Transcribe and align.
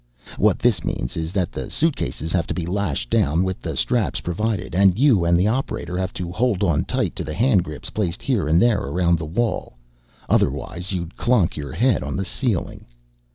What 0.39 0.57
this 0.57 0.83
means 0.83 1.15
is 1.15 1.31
that 1.33 1.51
the 1.51 1.69
suitcases 1.69 2.31
have 2.33 2.47
to 2.47 2.55
be 2.55 2.65
lashed 2.65 3.11
down 3.11 3.43
with 3.43 3.61
the 3.61 3.77
straps 3.77 4.19
provided, 4.19 4.73
and 4.73 4.97
you 4.97 5.25
and 5.25 5.39
the 5.39 5.45
operator 5.45 5.95
have 5.95 6.11
to 6.13 6.31
hold 6.31 6.63
on 6.63 6.85
tight 6.85 7.15
to 7.17 7.23
the 7.23 7.35
hand 7.35 7.63
grips 7.63 7.91
placed 7.91 8.23
here 8.23 8.47
and 8.47 8.59
there 8.59 8.79
around 8.81 9.19
the 9.19 9.25
wall. 9.27 9.77
Otherwise, 10.27 10.91
you'd 10.91 11.17
clonk 11.17 11.55
your 11.55 11.73
head 11.73 12.01
on 12.01 12.15
the 12.17 12.25
ceiling. 12.25 12.87